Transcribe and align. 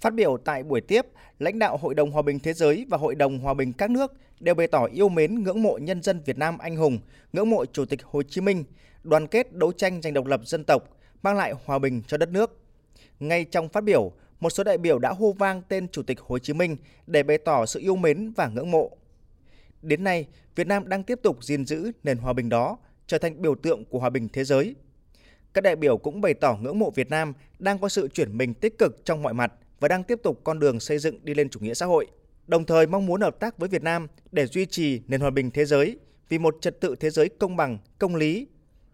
Phát 0.00 0.14
biểu 0.14 0.36
tại 0.44 0.62
buổi 0.62 0.80
tiếp, 0.80 1.06
lãnh 1.38 1.58
đạo 1.58 1.76
Hội 1.76 1.94
đồng 1.94 2.10
Hòa 2.10 2.22
bình 2.22 2.38
Thế 2.38 2.52
giới 2.52 2.86
và 2.88 2.96
Hội 2.98 3.14
đồng 3.14 3.38
Hòa 3.38 3.54
bình 3.54 3.72
các 3.72 3.90
nước 3.90 4.12
đều 4.40 4.54
bày 4.54 4.66
tỏ 4.66 4.88
yêu 4.92 5.08
mến 5.08 5.42
ngưỡng 5.42 5.62
mộ 5.62 5.78
nhân 5.78 6.02
dân 6.02 6.20
Việt 6.24 6.38
Nam 6.38 6.58
anh 6.58 6.76
hùng, 6.76 6.98
ngưỡng 7.32 7.50
mộ 7.50 7.64
Chủ 7.66 7.84
tịch 7.84 8.02
Hồ 8.02 8.22
Chí 8.22 8.40
Minh, 8.40 8.64
đoàn 9.02 9.26
kết 9.26 9.52
đấu 9.52 9.72
tranh 9.72 10.02
giành 10.02 10.14
độc 10.14 10.26
lập 10.26 10.40
dân 10.44 10.64
tộc, 10.64 10.82
mang 11.22 11.36
lại 11.36 11.54
hòa 11.64 11.78
bình 11.78 12.02
cho 12.06 12.16
đất 12.16 12.28
nước. 12.28 12.60
Ngay 13.20 13.44
trong 13.44 13.68
phát 13.68 13.84
biểu, 13.84 14.12
một 14.40 14.50
số 14.50 14.64
đại 14.64 14.78
biểu 14.78 14.98
đã 14.98 15.12
hô 15.12 15.32
vang 15.32 15.62
tên 15.68 15.88
Chủ 15.88 16.02
tịch 16.02 16.20
Hồ 16.20 16.38
Chí 16.38 16.52
Minh 16.52 16.76
để 17.06 17.22
bày 17.22 17.38
tỏ 17.38 17.66
sự 17.66 17.80
yêu 17.80 17.96
mến 17.96 18.32
và 18.36 18.48
ngưỡng 18.48 18.70
mộ. 18.70 18.96
Đến 19.82 20.04
nay, 20.04 20.26
Việt 20.54 20.66
Nam 20.66 20.88
đang 20.88 21.02
tiếp 21.02 21.18
tục 21.22 21.44
gìn 21.44 21.66
giữ 21.66 21.92
nền 22.02 22.18
hòa 22.18 22.32
bình 22.32 22.48
đó, 22.48 22.78
trở 23.06 23.18
thành 23.18 23.42
biểu 23.42 23.54
tượng 23.54 23.84
của 23.84 23.98
hòa 23.98 24.10
bình 24.10 24.28
thế 24.32 24.44
giới. 24.44 24.74
Các 25.54 25.60
đại 25.60 25.76
biểu 25.76 25.96
cũng 25.98 26.20
bày 26.20 26.34
tỏ 26.34 26.58
ngưỡng 26.60 26.78
mộ 26.78 26.90
Việt 26.90 27.10
Nam 27.10 27.32
đang 27.58 27.78
có 27.78 27.88
sự 27.88 28.08
chuyển 28.08 28.38
mình 28.38 28.54
tích 28.54 28.78
cực 28.78 29.04
trong 29.04 29.22
mọi 29.22 29.34
mặt 29.34 29.52
và 29.80 29.88
đang 29.88 30.04
tiếp 30.04 30.20
tục 30.22 30.40
con 30.44 30.58
đường 30.58 30.80
xây 30.80 30.98
dựng 30.98 31.24
đi 31.24 31.34
lên 31.34 31.48
chủ 31.48 31.60
nghĩa 31.60 31.74
xã 31.74 31.86
hội. 31.86 32.06
Đồng 32.46 32.64
thời 32.64 32.86
mong 32.86 33.06
muốn 33.06 33.20
hợp 33.20 33.40
tác 33.40 33.58
với 33.58 33.68
Việt 33.68 33.82
Nam 33.82 34.06
để 34.32 34.46
duy 34.46 34.66
trì 34.66 35.00
nền 35.08 35.20
hòa 35.20 35.30
bình 35.30 35.50
thế 35.50 35.64
giới 35.64 35.98
vì 36.28 36.38
một 36.38 36.56
trật 36.60 36.80
tự 36.80 36.96
thế 37.00 37.10
giới 37.10 37.28
công 37.28 37.56
bằng, 37.56 37.78
công 37.98 38.16
lý. 38.16 38.46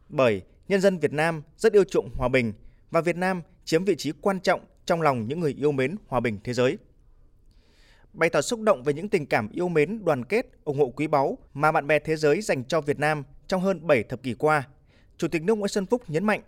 Bởi 0.09 0.42
nhân 0.69 0.80
dân 0.80 0.98
Việt 0.98 1.12
Nam 1.12 1.42
rất 1.56 1.73
yêu 1.73 1.84
chuộng 1.84 2.11
hòa 2.15 2.28
bình 2.28 2.52
và 2.91 3.01
Việt 3.01 3.16
Nam 3.16 3.42
chiếm 3.65 3.84
vị 3.84 3.95
trí 3.98 4.12
quan 4.20 4.41
trọng 4.41 4.61
trong 4.87 5.02
lòng 5.02 5.28
những 5.28 5.41
người 5.41 5.55
yêu 5.59 5.73
mến 5.73 5.97
hòa 6.06 6.20
bình 6.20 6.39
thế 6.45 6.52
giới. 6.52 6.78
Bày 8.12 8.30
tỏ 8.30 8.41
xúc 8.41 8.61
động 8.61 8.83
về 8.83 8.92
những 8.92 9.09
tình 9.09 9.27
cảm 9.27 9.48
yêu 9.48 9.69
mến, 9.69 10.05
đoàn 10.05 10.25
kết, 10.25 10.47
ủng 10.64 10.78
hộ 10.78 10.92
quý 10.97 11.06
báu 11.06 11.39
mà 11.55 11.73
bạn 11.73 11.87
bè 11.87 11.98
thế 11.98 12.16
giới 12.16 12.41
dành 12.41 12.64
cho 12.64 12.80
Việt 12.80 12.98
Nam 12.98 13.23
trong 13.47 13.61
hơn 13.61 13.87
7 13.87 14.03
thập 14.03 14.23
kỷ 14.23 14.34
qua, 14.34 14.69
Chủ 15.19 15.28
tịch 15.28 15.42
nước 15.42 15.55
Nguyễn 15.55 15.69
Xuân 15.69 15.87
Phúc 15.87 16.03
nhấn 16.09 16.25
mạnh 16.25 16.41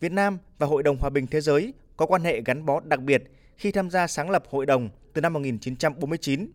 Việt 0.00 0.12
Nam 0.12 0.38
và 0.58 0.66
Hội 0.66 0.82
đồng 0.82 0.96
Hòa 1.00 1.10
bình 1.10 1.26
Thế 1.26 1.40
giới 1.40 1.74
có 1.96 2.06
quan 2.06 2.24
hệ 2.24 2.42
gắn 2.44 2.66
bó 2.66 2.80
đặc 2.80 3.00
biệt 3.00 3.22
khi 3.60 3.72
tham 3.72 3.90
gia 3.90 4.06
sáng 4.06 4.30
lập 4.30 4.44
hội 4.50 4.66
đồng 4.66 4.88
từ 5.12 5.20
năm 5.20 5.32
1949. 5.32 6.50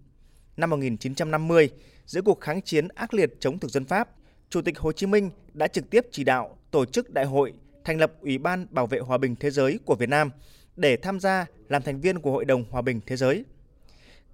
Năm 0.58 0.70
1950, 0.70 1.70
giữa 2.06 2.22
cuộc 2.22 2.42
kháng 2.42 2.62
chiến 2.62 2.88
ác 2.88 3.14
liệt 3.14 3.34
chống 3.40 3.60
thực 3.60 3.72
dân 3.72 3.86
Pháp, 3.86 4.10
Chủ 4.50 4.62
tịch 4.62 4.80
Hồ 4.80 4.92
Chí 4.92 5.06
Minh 5.06 5.30
đã 5.54 5.68
trực 5.68 5.90
tiếp 5.90 6.06
chỉ 6.12 6.24
đạo 6.24 6.58
tổ 6.72 6.86
chức 6.86 7.14
đại 7.14 7.26
hội 7.26 7.54
thành 7.84 8.00
lập 8.00 8.14
Ủy 8.22 8.38
ban 8.38 8.68
Bảo 8.70 8.88
vệ 8.88 9.00
Hòa 9.00 9.18
bình 9.18 9.36
Thế 9.40 9.50
giới 9.52 9.80
của 9.86 9.96
Việt 9.96 10.10
Nam 10.10 10.32
để 10.76 10.98
tham 10.98 11.20
gia 11.20 11.46
làm 11.70 11.82
thành 11.82 12.02
viên 12.02 12.20
của 12.20 12.32
Hội 12.32 12.46
đồng 12.46 12.66
Hòa 12.70 12.82
bình 12.82 13.02
Thế 13.06 13.16
giới. 13.16 13.46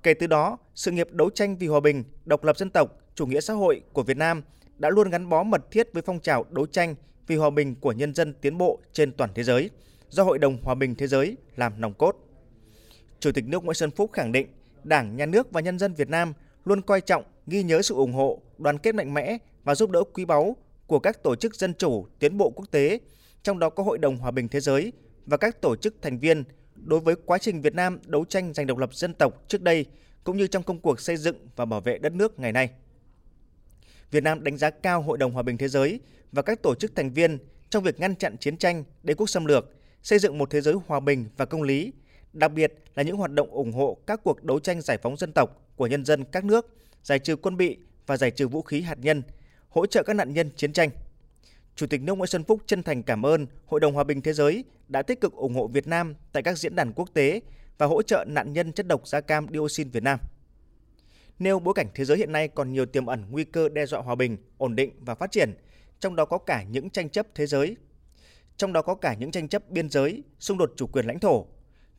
Kể 0.04 0.14
từ 0.14 0.28
đó, 0.28 0.58
sự 0.76 0.92
nghiệp 0.92 1.08
đấu 1.12 1.30
tranh 1.30 1.58
vì 1.58 1.68
hòa 1.68 1.80
bình, 1.80 2.04
độc 2.26 2.44
lập 2.44 2.58
dân 2.58 2.70
tộc, 2.70 2.98
chủ 3.16 3.26
nghĩa 3.26 3.42
xã 3.42 3.54
hội 3.54 3.82
của 3.94 4.04
Việt 4.04 4.18
Nam 4.18 4.44
đã 4.78 4.90
luôn 4.90 5.10
gắn 5.10 5.30
bó 5.30 5.44
mật 5.44 5.72
thiết 5.72 5.94
với 5.94 6.04
phong 6.06 6.20
trào 6.20 6.46
đấu 6.50 6.66
tranh 6.66 6.96
vì 7.28 7.36
hòa 7.36 7.50
bình 7.50 7.76
của 7.76 7.92
nhân 7.92 8.14
dân 8.14 8.34
tiến 8.34 8.58
bộ 8.58 8.80
trên 8.94 9.12
toàn 9.12 9.30
thế 9.36 9.44
giới 9.44 9.70
do 10.10 10.24
Hội 10.24 10.40
đồng 10.40 10.58
Hòa 10.64 10.76
bình 10.76 10.96
Thế 10.96 11.08
giới 11.08 11.38
làm 11.56 11.82
nòng 11.82 11.94
cốt. 11.94 12.31
Chủ 13.22 13.32
tịch 13.32 13.48
nước 13.48 13.64
Nguyễn 13.64 13.76
Xuân 13.76 13.92
Phúc 13.92 14.12
khẳng 14.14 14.32
định 14.32 14.48
Đảng, 14.84 15.16
Nhà 15.16 15.26
nước 15.26 15.52
và 15.52 15.62
nhân 15.62 15.80
dân 15.80 15.94
Việt 15.94 16.10
Nam 16.10 16.34
luôn 16.66 16.82
coi 16.82 17.02
trọng, 17.02 17.24
ghi 17.48 17.64
nhớ 17.64 17.82
sự 17.82 17.96
ủng 17.96 18.14
hộ, 18.14 18.42
đoàn 18.58 18.78
kết 18.78 18.96
mạnh 18.96 19.14
mẽ 19.14 19.38
và 19.64 19.76
giúp 19.76 19.90
đỡ 19.90 20.04
quý 20.14 20.26
báu 20.26 20.56
của 20.88 21.00
các 21.00 21.24
tổ 21.24 21.36
chức 21.36 21.56
dân 21.56 21.74
chủ, 21.74 22.06
tiến 22.20 22.38
bộ 22.38 22.50
quốc 22.50 22.66
tế, 22.72 23.00
trong 23.44 23.60
đó 23.60 23.70
có 23.70 23.84
Hội 23.84 23.98
đồng 23.98 24.18
Hòa 24.18 24.32
bình 24.32 24.48
Thế 24.48 24.60
giới 24.60 24.94
và 25.26 25.38
các 25.38 25.62
tổ 25.62 25.76
chức 25.76 25.96
thành 26.02 26.20
viên 26.20 26.44
đối 26.76 27.00
với 27.00 27.16
quá 27.26 27.38
trình 27.38 27.62
Việt 27.62 27.76
Nam 27.76 28.00
đấu 28.06 28.26
tranh 28.26 28.54
giành 28.54 28.68
độc 28.68 28.78
lập 28.78 28.94
dân 28.94 29.14
tộc 29.14 29.44
trước 29.48 29.62
đây 29.62 29.86
cũng 30.24 30.38
như 30.38 30.48
trong 30.48 30.64
công 30.64 30.80
cuộc 30.80 31.00
xây 31.00 31.18
dựng 31.18 31.36
và 31.56 31.66
bảo 31.66 31.82
vệ 31.82 31.98
đất 31.98 32.14
nước 32.14 32.40
ngày 32.40 32.52
nay. 32.52 32.70
Việt 34.12 34.24
Nam 34.24 34.44
đánh 34.44 34.58
giá 34.58 34.70
cao 34.70 35.02
Hội 35.02 35.18
đồng 35.18 35.32
Hòa 35.32 35.44
bình 35.44 35.58
Thế 35.58 35.68
giới 35.68 36.00
và 36.32 36.42
các 36.42 36.62
tổ 36.62 36.76
chức 36.76 36.96
thành 36.96 37.14
viên 37.14 37.38
trong 37.70 37.84
việc 37.84 38.00
ngăn 38.00 38.16
chặn 38.16 38.38
chiến 38.38 38.58
tranh, 38.58 38.84
đế 39.04 39.14
quốc 39.14 39.28
xâm 39.28 39.46
lược, 39.46 39.70
xây 40.04 40.20
dựng 40.20 40.38
một 40.38 40.50
thế 40.50 40.62
giới 40.62 40.76
hòa 40.88 41.00
bình 41.00 41.26
và 41.38 41.46
công 41.46 41.62
lý, 41.62 41.92
đặc 42.34 42.52
biệt 42.52 42.74
là 42.96 43.04
những 43.04 43.18
hoạt 43.18 43.32
động 43.32 43.52
ủng 43.52 43.72
hộ 43.72 43.98
các 44.08 44.22
cuộc 44.24 44.44
đấu 44.44 44.60
tranh 44.60 44.82
giải 44.82 44.98
phóng 44.98 45.18
dân 45.18 45.32
tộc 45.34 45.62
của 45.76 45.88
nhân 45.88 46.06
dân 46.06 46.24
các 46.24 46.46
nước, 46.46 46.78
giải 47.04 47.20
trừ 47.20 47.36
quân 47.36 47.58
bị 47.58 47.78
và 48.08 48.18
giải 48.18 48.32
trừ 48.32 48.48
vũ 48.48 48.62
khí 48.62 48.82
hạt 48.82 48.98
nhân, 49.02 49.24
hỗ 49.70 49.86
trợ 49.86 50.04
các 50.04 50.14
nạn 50.14 50.34
nhân 50.34 50.50
chiến 50.56 50.74
tranh. 50.74 50.90
Chủ 51.76 51.88
tịch 51.88 52.02
nước 52.02 52.14
Nguyễn 52.14 52.28
Xuân 52.28 52.44
Phúc 52.44 52.62
chân 52.66 52.84
thành 52.84 53.04
cảm 53.04 53.26
ơn 53.26 53.48
Hội 53.66 53.80
đồng 53.80 53.94
Hòa 53.94 54.04
bình 54.04 54.22
Thế 54.22 54.34
giới 54.34 54.64
đã 54.88 55.02
tích 55.02 55.22
cực 55.22 55.34
ủng 55.34 55.54
hộ 55.54 55.68
Việt 55.68 55.88
Nam 55.88 56.16
tại 56.32 56.44
các 56.44 56.58
diễn 56.58 56.76
đàn 56.76 56.94
quốc 56.94 57.10
tế 57.14 57.42
và 57.78 57.86
hỗ 57.86 58.02
trợ 58.02 58.26
nạn 58.28 58.54
nhân 58.54 58.74
chất 58.74 58.88
độc 58.88 59.08
da 59.08 59.22
cam 59.22 59.48
dioxin 59.54 59.90
Việt 59.90 60.04
Nam. 60.04 60.20
Nêu 61.40 61.60
bối 61.60 61.74
cảnh 61.74 61.88
thế 61.96 62.06
giới 62.06 62.18
hiện 62.18 62.32
nay 62.32 62.48
còn 62.48 62.74
nhiều 62.74 62.86
tiềm 62.86 63.06
ẩn 63.06 63.26
nguy 63.30 63.44
cơ 63.44 63.70
đe 63.70 63.86
dọa 63.86 64.02
hòa 64.02 64.16
bình, 64.16 64.38
ổn 64.58 64.76
định 64.76 64.92
và 65.00 65.16
phát 65.16 65.32
triển, 65.32 65.54
trong 66.00 66.16
đó 66.16 66.26
có 66.26 66.38
cả 66.38 66.64
những 66.64 66.90
tranh 66.90 67.10
chấp 67.10 67.28
thế 67.36 67.46
giới. 67.46 67.76
Trong 68.58 68.74
đó 68.74 68.82
có 68.82 68.96
cả 68.96 69.14
những 69.14 69.32
tranh 69.32 69.48
chấp 69.48 69.70
biên 69.70 69.90
giới, 69.90 70.24
xung 70.40 70.58
đột 70.58 70.74
chủ 70.76 70.88
quyền 70.88 71.06
lãnh 71.06 71.20
thổ. 71.20 71.46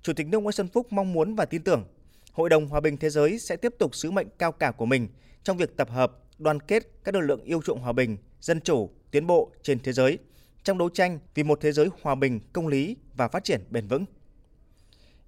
Chủ 0.02 0.12
tịch 0.12 0.26
nước 0.26 0.38
Nguyễn 0.42 0.52
Xuân 0.52 0.68
Phúc 0.68 0.92
mong 0.92 1.12
muốn 1.12 1.34
và 1.34 1.44
tin 1.44 1.62
tưởng 1.62 1.84
Hội 2.32 2.48
đồng 2.48 2.68
Hòa 2.68 2.80
bình 2.80 2.96
Thế 2.96 3.10
giới 3.10 3.38
sẽ 3.38 3.56
tiếp 3.56 3.74
tục 3.78 3.94
sứ 3.94 4.10
mệnh 4.10 4.28
cao 4.38 4.52
cả 4.52 4.70
của 4.70 4.86
mình 4.86 5.08
trong 5.42 5.56
việc 5.56 5.76
tập 5.76 5.90
hợp, 5.90 6.12
đoàn 6.38 6.60
kết 6.60 6.88
các 7.04 7.14
lực 7.14 7.20
lượng 7.20 7.44
yêu 7.44 7.62
chuộng 7.62 7.80
hòa 7.80 7.92
bình, 7.92 8.16
dân 8.40 8.60
chủ, 8.60 8.90
tiến 9.10 9.26
bộ 9.26 9.52
trên 9.62 9.78
thế 9.80 9.92
giới 9.92 10.18
trong 10.62 10.78
đấu 10.78 10.88
tranh 10.88 11.18
vì 11.34 11.42
một 11.42 11.58
thế 11.60 11.72
giới 11.72 11.88
hòa 12.02 12.14
bình, 12.14 12.40
công 12.52 12.68
lý 12.68 12.96
và 13.16 13.28
phát 13.28 13.44
triển 13.44 13.64
bền 13.70 13.88
vững. 13.88 14.04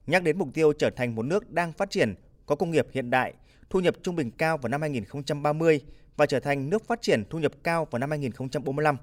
Nhắc 0.07 0.23
đến 0.23 0.39
mục 0.39 0.49
tiêu 0.55 0.73
trở 0.73 0.91
thành 0.91 1.15
một 1.15 1.23
nước 1.23 1.51
đang 1.51 1.73
phát 1.73 1.91
triển, 1.91 2.15
có 2.47 2.57
công 2.57 2.71
nghiệp 2.71 2.87
hiện 2.93 3.11
đại, 3.11 3.35
thu 3.71 3.81
nhập 3.81 3.95
trung 4.03 4.17
bình 4.17 4.31
cao 4.31 4.59
vào 4.59 4.69
năm 4.69 4.81
2030 4.81 5.81
và 6.17 6.27
trở 6.27 6.41
thành 6.41 6.71
nước 6.71 6.87
phát 6.87 7.03
triển 7.03 7.25
thu 7.31 7.39
nhập 7.39 7.53
cao 7.63 7.85
vào 7.91 7.99
năm 7.99 8.11
2045. 8.11 8.97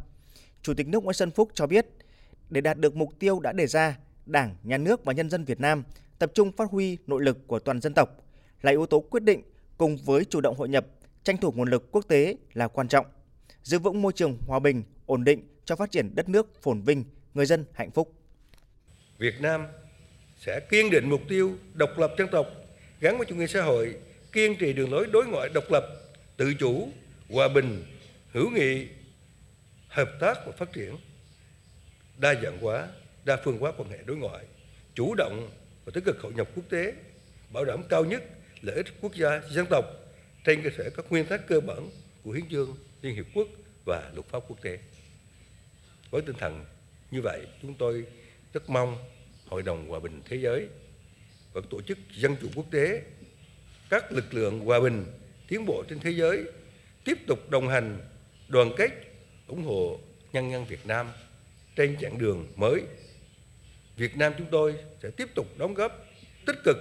Chủ 0.62 0.74
tịch 0.74 0.88
nước 0.88 1.04
Nguyễn 1.04 1.14
Xuân 1.14 1.32
Phúc 1.32 1.50
cho 1.54 1.68
biết, 1.68 1.88
để 2.50 2.62
đạt 2.62 2.78
được 2.78 2.96
mục 2.96 3.10
tiêu 3.20 3.40
đã 3.40 3.52
đề 3.52 3.68
ra, 3.68 3.98
Đảng, 4.32 4.56
Nhà 4.64 4.78
nước 4.78 5.06
và 5.06 5.14
nhân 5.14 5.30
dân 5.30 5.46
Việt 5.46 5.60
Nam 5.60 5.84
tập 6.20 6.32
trung 6.34 6.52
phát 6.52 6.72
huy 6.72 6.98
nội 7.08 7.24
lực 7.24 7.48
của 7.48 7.60
toàn 7.60 7.82
dân 7.82 7.94
tộc 7.94 8.10
là 8.62 8.72
yếu 8.72 8.86
tố 8.86 9.00
quyết 9.00 9.24
định 9.24 9.42
cùng 9.78 9.98
với 9.98 10.26
chủ 10.26 10.42
động 10.42 10.56
hội 10.58 10.70
nhập, 10.70 10.86
tranh 11.24 11.38
thủ 11.38 11.52
nguồn 11.52 11.70
lực 11.70 11.92
quốc 11.92 12.08
tế 12.08 12.36
là 12.54 12.68
quan 12.68 12.88
trọng. 12.88 13.06
Giữ 13.64 13.80
vững 13.80 14.02
môi 14.02 14.14
trường 14.14 14.38
hòa 14.48 14.60
bình, 14.60 14.84
ổn 15.06 15.24
định 15.24 15.48
cho 15.66 15.76
phát 15.76 15.92
triển 15.92 16.16
đất 16.16 16.30
nước 16.30 16.62
phồn 16.62 16.82
vinh, 16.82 17.04
người 17.34 17.46
dân 17.46 17.66
hạnh 17.74 17.92
phúc. 17.92 18.14
Việt 19.18 19.42
Nam 19.42 19.68
sẽ 20.38 20.60
kiên 20.70 20.90
định 20.90 21.10
mục 21.10 21.22
tiêu 21.30 21.52
độc 21.74 21.90
lập 21.98 22.12
dân 22.18 22.28
tộc 22.32 22.48
gắn 23.00 23.18
với 23.18 23.26
chủ 23.26 23.36
nghĩa 23.36 23.48
xã 23.48 23.62
hội, 23.62 23.96
kiên 24.32 24.56
trì 24.60 24.74
đường 24.74 24.92
lối 24.94 25.08
đối 25.14 25.26
ngoại 25.26 25.50
độc 25.54 25.64
lập, 25.70 25.84
tự 26.38 26.54
chủ, 26.54 26.88
hòa 27.30 27.48
bình, 27.48 27.84
hữu 28.32 28.50
nghị, 28.50 28.88
hợp 29.88 30.10
tác 30.20 30.38
và 30.46 30.52
phát 30.52 30.74
triển, 30.74 30.96
đa 32.18 32.36
dạng 32.44 32.58
hóa, 32.62 32.88
đa 33.26 33.38
phương 33.44 33.58
hóa 33.58 33.72
quan 33.78 33.90
hệ 33.90 33.98
đối 34.06 34.18
ngoại, 34.18 34.46
chủ 34.96 35.16
động 35.16 35.50
và 35.86 35.92
tích 35.94 36.06
cực 36.06 36.22
hội 36.22 36.34
nhập 36.34 36.50
quốc 36.56 36.66
tế, 36.70 36.94
bảo 37.54 37.66
đảm 37.66 37.84
cao 37.90 38.06
nhất 38.06 38.24
lợi 38.62 38.76
ích 38.76 38.86
quốc 39.02 39.16
gia 39.16 39.42
dân 39.50 39.66
tộc 39.70 39.86
trên 40.44 40.64
cơ 40.64 40.70
sở 40.78 40.90
các 40.90 41.06
nguyên 41.10 41.26
tắc 41.26 41.48
cơ 41.48 41.60
bản 41.60 41.90
của 42.24 42.32
hiến 42.32 42.50
chương 42.50 42.78
Liên 43.02 43.16
Hiệp 43.16 43.26
Quốc 43.34 43.48
và 43.86 44.12
luật 44.14 44.28
pháp 44.28 44.40
quốc 44.48 44.62
tế. 44.62 44.80
Với 46.10 46.22
tinh 46.22 46.36
thần 46.40 46.66
như 47.12 47.22
vậy, 47.22 47.48
chúng 47.62 47.74
tôi 47.74 48.06
rất 48.54 48.70
mong 48.70 48.98
Hội 49.48 49.64
đồng 49.64 49.88
Hòa 49.90 50.00
bình 50.00 50.22
Thế 50.30 50.38
giới 50.38 50.68
và 51.54 51.62
tổ 51.70 51.82
chức 51.82 51.98
dân 52.16 52.36
chủ 52.42 52.48
quốc 52.56 52.66
tế, 52.72 53.02
các 53.90 54.12
lực 54.12 54.34
lượng 54.34 54.60
hòa 54.60 54.80
bình 54.80 55.06
tiến 55.48 55.66
bộ 55.66 55.84
trên 55.90 56.00
thế 56.00 56.12
giới 56.12 56.44
tiếp 57.04 57.18
tục 57.28 57.50
đồng 57.50 57.68
hành, 57.68 58.00
đoàn 58.48 58.72
kết, 58.78 58.90
ủng 59.48 59.64
hộ 59.64 60.00
nhân 60.34 60.52
dân 60.52 60.66
Việt 60.66 60.86
Nam 60.86 61.08
trên 61.76 61.98
chặng 62.02 62.18
đường 62.18 62.48
mới. 62.56 62.82
Việt 64.02 64.18
Nam 64.18 64.34
chúng 64.38 64.48
tôi 64.52 64.76
sẽ 65.04 65.10
tiếp 65.10 65.30
tục 65.36 65.48
đóng 65.58 65.74
góp 65.74 66.06
tích 66.46 66.56
cực 66.64 66.78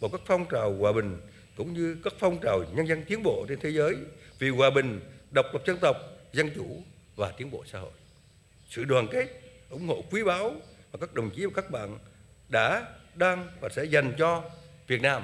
vào 0.00 0.10
các 0.10 0.20
phong 0.26 0.46
trào 0.50 0.72
hòa 0.72 0.92
bình 0.92 1.20
cũng 1.56 1.74
như 1.74 1.96
các 2.04 2.12
phong 2.18 2.40
trào 2.40 2.64
nhân 2.74 2.88
dân 2.88 3.04
tiến 3.04 3.22
bộ 3.22 3.46
trên 3.48 3.60
thế 3.60 3.70
giới 3.70 3.96
vì 4.38 4.48
hòa 4.48 4.70
bình, 4.70 5.00
độc 5.30 5.46
lập 5.52 5.62
dân 5.66 5.78
tộc, 5.78 5.96
dân 6.32 6.50
chủ 6.54 6.82
và 7.16 7.32
tiến 7.36 7.50
bộ 7.50 7.64
xã 7.66 7.78
hội. 7.78 7.90
Sự 8.68 8.84
đoàn 8.84 9.08
kết, 9.10 9.26
ủng 9.70 9.86
hộ 9.86 10.04
quý 10.10 10.24
báu 10.24 10.54
và 10.92 10.98
các 11.00 11.14
đồng 11.14 11.30
chí 11.30 11.44
và 11.44 11.52
các 11.54 11.70
bạn 11.70 11.98
đã, 12.48 12.84
đang 13.14 13.48
và 13.60 13.68
sẽ 13.68 13.84
dành 13.84 14.12
cho 14.18 14.42
Việt 14.86 15.02
Nam 15.02 15.22